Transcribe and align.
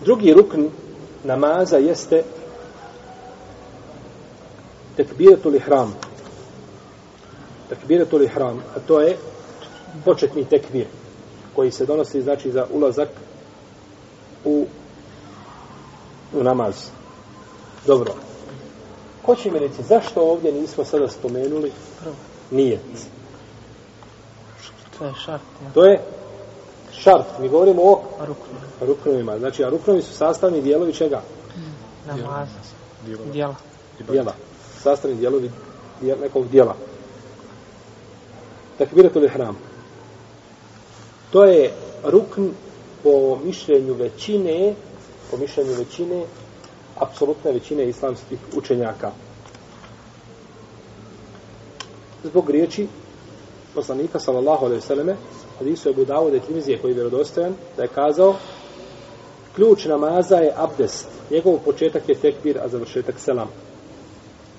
Drugi 0.00 0.32
rukn 0.32 0.68
namaza 1.24 1.76
jeste 1.76 2.22
tekbiratul 4.96 5.54
ihram. 5.54 5.94
Tekbiratul 7.68 8.22
ihram, 8.22 8.62
a 8.76 8.80
to 8.86 9.00
je 9.00 9.16
početni 10.04 10.44
tekbir 10.44 10.86
koji 11.54 11.70
se 11.70 11.86
donosi 11.86 12.22
znači 12.22 12.50
za 12.50 12.66
ulazak 12.72 13.08
u 14.44 14.66
u 16.32 16.42
namaz. 16.42 16.74
Dobro. 17.86 18.14
Ko 19.22 19.34
će 19.36 19.50
mi 19.50 19.58
reći, 19.58 19.82
zašto 19.88 20.20
ovdje 20.20 20.52
nismo 20.52 20.84
sada 20.84 21.08
spomenuli 21.08 21.72
nijet? 22.50 22.80
To 24.98 25.04
je 25.04 25.12
šart. 25.24 25.42
Ja. 25.64 25.70
To 25.74 25.84
je 25.84 26.00
šart. 26.98 27.26
Mi 27.40 27.48
govorimo 27.48 27.82
o 27.82 28.00
Ruknu. 28.20 28.58
ruknovima. 28.80 29.38
Znači, 29.38 29.64
a 29.64 29.68
ruknovi 29.68 30.02
su 30.02 30.12
sastavni 30.12 30.62
dijelovi 30.62 30.92
čega? 30.92 31.22
Namaz. 32.06 32.48
Dijela. 33.32 33.54
Dijela. 34.10 34.34
Sastavni 34.82 35.16
dijelovi 35.16 35.50
dijel, 36.00 36.18
nekog 36.20 36.48
dijela. 36.48 36.74
Takbiratul 38.78 39.24
ihram. 39.24 39.56
To 41.30 41.44
je 41.44 41.72
rukn 42.04 42.48
po 43.02 43.38
mišljenju 43.44 43.94
većine, 43.94 44.74
po 45.30 45.36
mišljenju 45.36 45.72
većine, 45.72 46.24
apsolutne 46.98 47.52
većine 47.52 47.88
islamskih 47.88 48.38
učenjaka. 48.56 49.10
Zbog 52.24 52.50
riječi 52.50 52.88
poslanika 53.74 54.18
sallallahu 54.20 54.64
alejhi 54.64 54.80
ve 54.80 54.86
selleme 54.86 55.16
hadisu 55.58 55.90
Abu 55.90 56.04
Davud 56.04 56.34
i 56.34 56.40
Tirmizije 56.40 56.78
koji 56.78 56.90
je 56.90 56.94
vjerodostojan 56.94 57.54
da 57.76 57.82
je 57.82 57.88
kazao 57.88 58.34
ključ 59.54 59.84
namaza 59.84 60.36
je 60.36 60.52
abdest. 60.56 61.08
Njegov 61.30 61.58
početak 61.64 62.08
je 62.08 62.14
tekbir, 62.14 62.58
a 62.58 62.68
završetak 62.68 63.14
selam. 63.18 63.48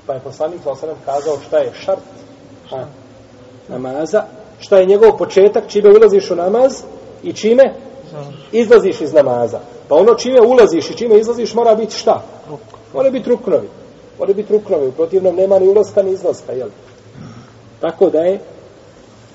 Pa 0.05 0.13
je 0.13 0.19
poslanik 0.19 0.65
ve 0.65 0.75
sellem 0.75 0.95
kazao 1.05 1.37
šta 1.47 1.57
je 1.57 1.73
šart 1.73 1.99
a, 2.71 2.85
namaza, 3.67 4.23
šta 4.59 4.77
je 4.77 4.85
njegov 4.85 5.17
početak, 5.17 5.63
čime 5.67 5.89
ulaziš 5.89 6.31
u 6.31 6.35
namaz 6.35 6.83
i 7.23 7.33
čime 7.33 7.73
izlaziš 8.51 9.01
iz 9.01 9.13
namaza. 9.13 9.59
Pa 9.87 9.95
ono 9.95 10.15
čime 10.15 10.41
ulaziš 10.41 10.89
i 10.89 10.97
čime 10.97 11.19
izlaziš 11.19 11.53
mora 11.53 11.75
biti 11.75 11.95
šta? 11.95 12.23
Mora 12.93 13.09
biti 13.09 13.29
ruknovi. 13.29 13.67
Mora 14.19 14.33
biti 14.33 14.53
ruknovi. 14.53 14.87
U 14.87 14.91
protivnom 14.91 15.35
nema 15.35 15.59
ni 15.59 15.67
ulaska 15.67 16.03
ni 16.03 16.11
izlaska, 16.11 16.51
jel? 16.51 16.69
Tako 17.79 18.09
da 18.09 18.19
je 18.19 18.39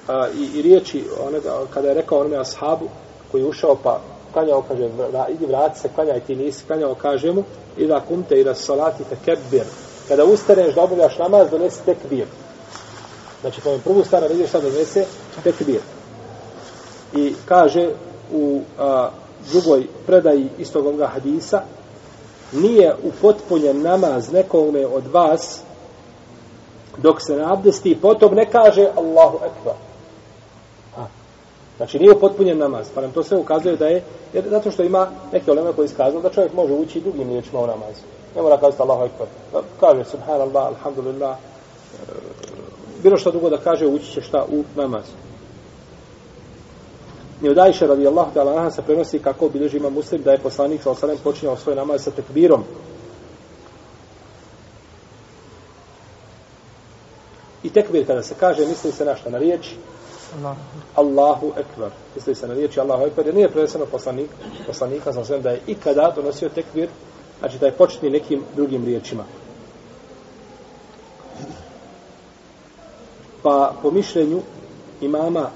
a, 0.08 0.28
i, 0.38 0.58
i 0.58 0.62
riječi 0.62 1.04
onoga, 1.26 1.60
kada 1.74 1.88
je 1.88 1.94
rekao 1.94 2.18
onome 2.18 2.36
ashabu 2.36 2.88
koji 3.30 3.42
je 3.42 3.48
ušao 3.48 3.76
pa 3.82 4.00
klanjao, 4.32 4.62
kaže, 4.62 4.88
vra, 5.12 5.28
idi 5.28 5.46
vrati 5.46 5.80
se, 5.80 5.88
klanjaj 5.94 6.20
ti 6.20 6.36
nisi, 6.36 6.64
klanjao, 6.66 6.94
kaže 6.94 7.32
mu, 7.32 7.44
i 7.76 7.86
da 7.86 8.00
kumte 8.00 8.40
i 8.40 8.44
da 8.44 8.54
salati 8.54 9.04
te 9.04 9.16
kebir. 9.24 9.64
Kada 10.08 10.24
ustaneš 10.24 10.74
da 10.74 10.82
obavljaš 10.82 11.18
namaz, 11.18 11.50
donesi 11.50 11.84
tekbir. 11.84 12.26
Znači, 13.40 13.60
po 13.60 13.78
prvu 13.84 14.04
stara 14.04 14.26
vidiš 14.26 14.48
šta 14.48 14.60
donese 14.60 15.04
tekbir. 15.44 15.80
I 17.14 17.34
kaže 17.44 17.88
u 18.32 18.60
a, 18.78 19.10
drugoj 19.52 19.86
predaji 20.06 20.48
istog 20.58 20.86
ovoga 20.86 21.06
hadisa, 21.06 21.62
nije 22.52 22.94
upotpunjen 23.02 23.82
namaz 23.82 24.32
nekome 24.32 24.86
od 24.86 25.06
vas 25.06 25.60
dok 26.98 27.22
se 27.22 27.36
ne 27.36 27.44
abdesti 27.52 27.90
i 27.90 28.00
potom 28.00 28.34
ne 28.34 28.50
kaže 28.50 28.88
Allahu 28.96 29.36
ekber. 29.36 29.91
A, 31.82 31.84
Znači 31.84 31.98
nije 31.98 32.12
upotpunjen 32.12 32.58
namaz, 32.58 32.86
pa 32.94 33.00
nam 33.00 33.12
to 33.12 33.22
sve 33.22 33.38
ukazuje 33.38 33.76
da 33.76 33.86
je, 33.86 34.02
jer 34.32 34.44
zato 34.48 34.70
što 34.70 34.82
ima 34.82 35.06
neke 35.32 35.50
oleme 35.50 35.72
koji 35.72 35.86
iskazali 35.86 36.22
da 36.22 36.30
čovjek 36.30 36.52
može 36.54 36.72
ući 36.72 36.98
i 36.98 37.02
drugim 37.02 37.28
riječima 37.28 37.60
u 37.60 37.66
namaz. 37.66 37.96
Ne 38.36 38.42
mora 38.42 38.56
kazati 38.56 38.82
Allahu 38.82 39.04
ekber. 39.04 39.26
Pa 39.52 39.62
kaže 39.80 40.04
subhanallah, 40.04 40.66
alhamdulillah, 40.66 41.36
e, 41.38 42.12
bilo 43.02 43.16
što 43.16 43.30
drugo 43.30 43.50
da 43.50 43.56
kaže 43.56 43.86
ući 43.86 44.12
će 44.12 44.22
šta 44.22 44.44
u 44.52 44.64
namaz. 44.76 45.04
Ni 47.40 47.48
od 47.48 47.58
Ajše 47.58 47.86
radijallahu 47.86 48.30
ta'ala 48.34 48.56
anha 48.56 48.70
se 48.70 48.82
prenosi 48.82 49.18
kako 49.18 49.48
bilježi 49.48 49.76
ima 49.76 49.90
muslim 49.90 50.22
da 50.22 50.32
je 50.32 50.38
poslanik 50.38 50.82
sa 50.82 50.90
osanem 50.90 51.16
počinjao 51.24 51.56
svoj 51.56 51.76
namaz 51.76 52.04
sa 52.04 52.10
tekbirom. 52.10 52.64
I 57.62 57.70
tekbir 57.70 58.06
kada 58.06 58.22
se 58.22 58.34
kaže, 58.40 58.66
misli 58.66 58.92
se 58.92 59.04
na 59.04 59.16
šta? 59.16 59.30
Na 59.30 59.38
riječ 59.38 59.74
Allahu 60.94 61.52
ekber. 61.56 61.90
Misli 62.14 62.34
se 62.34 62.48
na 62.48 62.54
riječi 62.54 62.80
Allahu 62.80 63.02
ekber, 63.06 63.26
jer 63.26 63.34
nije 63.34 63.50
preneseno 63.50 63.86
poslanik, 63.86 64.30
poslanika 64.66 65.12
sa 65.12 65.24
svem 65.24 65.42
da 65.42 65.50
je 65.50 65.60
ikada 65.66 66.12
donosio 66.16 66.48
tekbir, 66.48 66.88
znači 67.38 67.58
da 67.58 67.66
je 67.66 67.72
početni 67.72 68.10
nekim 68.10 68.42
drugim 68.56 68.84
riječima. 68.84 69.24
Pa 73.42 73.74
po 73.82 73.90
mišljenju 73.90 74.40
imama 75.00 75.50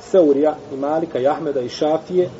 Seurija 0.00 0.56
i 0.72 0.76
Malika 0.76 1.18
i 1.18 1.26
Ahmeda 1.26 1.60
i 1.60 1.68
Šafije 1.68 2.30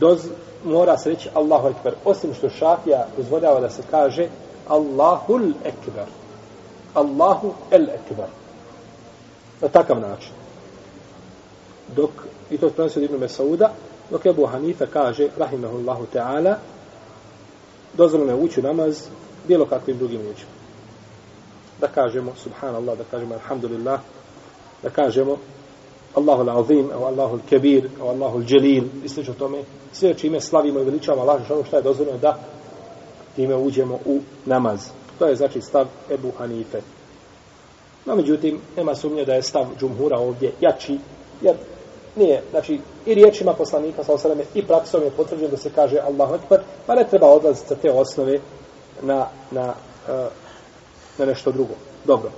doz, 0.00 0.28
mora 0.64 0.98
se 0.98 1.10
reći 1.10 1.28
Allahu 1.34 1.68
Ekber. 1.68 1.94
Osim 2.04 2.34
što 2.34 2.50
Šafija 2.50 3.06
dozvoljava 3.16 3.60
da 3.60 3.70
se 3.70 3.82
kaže 3.90 4.28
Allahul 4.68 5.52
Ekber. 5.64 6.06
Allahu 6.94 7.52
El 7.70 7.82
Ekber. 7.82 8.26
Na 9.60 9.68
takav 9.68 10.00
način. 10.00 10.32
Dok, 11.96 12.10
i 12.50 12.58
to 12.58 12.70
prenosi 12.70 12.98
od 12.98 13.04
Ibn 13.04 13.16
Mesauda, 13.20 13.72
dok 14.10 14.26
Ebu 14.26 14.46
Hanife 14.46 14.86
kaže, 14.86 15.28
rahimahullahu 15.38 16.06
ta'ala, 16.14 16.54
dozvoljeno 17.94 18.32
je 18.32 18.44
ući 18.44 18.60
u 18.60 18.62
namaz 18.62 19.08
bilo 19.48 19.66
kakvim 19.66 19.98
drugim 19.98 20.20
riječima. 20.20 20.50
Da 21.80 21.86
kažemo, 21.88 22.32
subhanallah, 22.36 22.98
da 22.98 23.04
kažemo, 23.10 23.34
alhamdulillah, 23.34 24.00
da 24.82 24.90
kažemo 24.90 25.36
Allahu 26.14 26.42
al-azim, 26.42 26.90
au 26.92 27.04
Allahu 27.04 27.36
al-kabir, 27.36 27.88
au 28.00 28.08
Allahu 28.08 28.38
al-jalil, 28.38 28.84
i 29.04 29.08
slično 29.08 29.34
tome, 29.34 29.62
sve 29.92 30.14
čime 30.14 30.40
slavimo 30.40 30.80
i 30.80 30.84
veličamo 30.84 31.22
Allah, 31.22 31.44
što 31.44 31.64
što 31.64 31.76
je 31.76 31.82
dozvoljeno 31.82 32.18
da 32.18 32.38
time 33.36 33.56
uđemo 33.56 33.98
u 34.04 34.20
namaz. 34.44 34.88
To 35.18 35.26
je 35.26 35.36
znači 35.36 35.60
stav 35.60 35.86
Ebu 36.10 36.32
Hanife. 36.38 36.80
No, 38.06 38.16
međutim, 38.16 38.60
nema 38.76 38.94
sumnje 38.94 39.24
da 39.24 39.34
je 39.34 39.42
stav 39.42 39.66
džumhura 39.80 40.18
ovdje 40.18 40.52
jači, 40.60 40.98
jer 41.42 41.56
nije, 42.16 42.42
znači, 42.50 42.80
i 43.06 43.14
riječima 43.14 43.54
poslanika, 43.54 44.04
sa 44.04 44.12
osaleme, 44.12 44.44
i 44.54 44.66
praksom 44.66 45.02
je 45.02 45.10
potvrđeno 45.10 45.48
da 45.48 45.56
se 45.56 45.70
kaže 45.74 45.98
Allahu 45.98 46.34
Ekber, 46.34 46.60
pa 46.86 46.94
ne 46.94 47.06
treba 47.10 47.26
odlaziti 47.26 47.68
sa 47.68 47.74
te 47.74 47.90
osnove 47.90 48.40
na, 49.02 49.26
na, 49.50 49.74
eh, 50.08 50.28
na 51.18 51.24
nešto 51.24 51.52
drugo. 51.52 51.74
Dobro. 52.04 52.30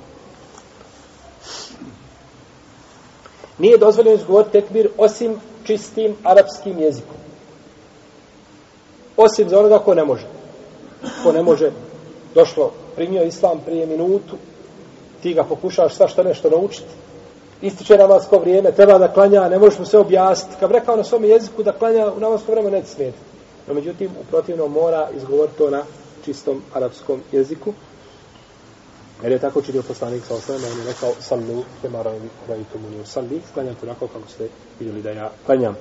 Nije 3.59 3.79
dozvoljeno 3.79 4.17
izgovoriti 4.17 4.53
tekbir 4.53 4.89
osim 4.99 5.41
čistim 5.65 6.17
arapskim 6.25 6.79
jezikom. 6.79 7.17
Osim 9.17 9.49
za 9.49 9.59
onoga 9.59 9.79
ko 9.79 9.95
ne 9.95 10.05
može. 10.05 10.27
Ko 11.23 11.33
ne 11.33 11.43
može, 11.43 11.71
došlo, 12.35 12.73
primio 12.97 13.23
islam 13.23 13.61
prije 13.67 13.87
minutu, 13.87 14.37
ti 15.23 15.34
ga 15.34 15.45
pokušaš 15.45 15.95
svašta 15.95 16.23
nešto 16.23 16.51
naučiti, 16.51 16.89
ističe 17.62 17.97
namasko 17.97 18.39
vrijeme, 18.39 18.73
treba 18.73 18.99
da 18.99 19.12
klanja, 19.12 19.49
ne 19.49 19.59
možeš 19.59 19.79
mu 19.79 19.84
sve 19.84 19.99
objasniti. 19.99 20.56
Kad 20.61 20.71
rekao 20.71 20.97
na 20.97 21.05
svom 21.05 21.25
jeziku 21.25 21.62
da 21.62 21.73
klanja 21.73 22.12
u 22.17 22.21
namasko 22.21 22.53
vrijeme, 22.53 22.71
ne 22.71 22.84
smijeti. 22.84 23.19
No, 23.69 23.75
međutim, 23.75 24.11
u 24.21 24.25
protivnom 24.31 24.73
mora 24.73 25.09
izgovoriti 25.17 25.59
to 25.59 25.71
na 25.71 25.83
čistom 26.25 26.62
arapskom 26.75 27.21
jeziku. 27.33 27.73
Jer 29.23 29.33
je 29.33 29.39
tako 29.39 29.62
činio 29.62 29.83
poslanik 29.83 30.25
sa 30.25 30.34
osnovima, 30.34 30.67
on 30.73 30.79
je 30.79 30.84
rekao, 30.87 31.12
sallu, 31.21 31.65
te 31.83 31.89
mara 31.89 32.12
rajitu 32.49 32.79
salli, 33.05 33.41
klanjam 33.55 33.77
onako 33.83 34.06
kako 34.06 34.29
ste 34.29 34.49
vidjeli 34.79 35.03
da 35.03 35.11
ja 35.11 35.31
klanjam. 35.47 35.77